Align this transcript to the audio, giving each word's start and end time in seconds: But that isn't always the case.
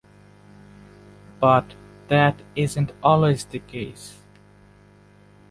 But 1.39 1.75
that 2.07 2.41
isn't 2.55 2.91
always 3.03 3.45
the 3.45 3.59
case. 3.59 4.17